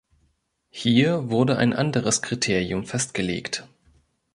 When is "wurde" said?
1.29-1.57